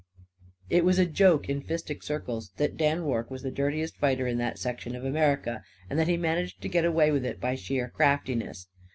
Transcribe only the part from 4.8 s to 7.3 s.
of America; and that he managed to get away with